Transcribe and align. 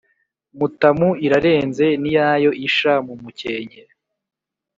Mutamu 0.57 1.09
irarenze 1.25 1.85
n'iyayo-Isha 2.01 2.93
mu 3.07 3.13
mukenke. 3.21 3.81